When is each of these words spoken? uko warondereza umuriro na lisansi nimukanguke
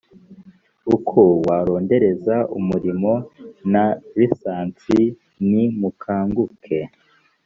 uko 0.95 1.19
warondereza 1.45 2.35
umuriro 2.57 3.13
na 3.71 3.85
lisansi 4.17 4.99
nimukanguke 5.49 6.79